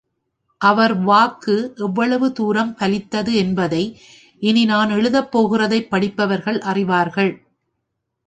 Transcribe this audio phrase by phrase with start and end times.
[0.61, 1.55] அவர் வாக்கு
[1.77, 3.83] எவ்வளவு தூரம் பலித்தது என்பதை
[4.41, 7.31] இனி நான் எழுதப் போகிறதைப் படிப்பவர்கள் அறிவார்கள்.